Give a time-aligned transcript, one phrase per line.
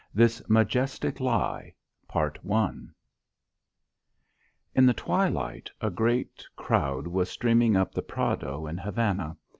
[0.15, 1.75] THIS MAJESTIC LIE
[4.73, 9.37] In the twilight, a great crowd was streaming up the Prado in Havana.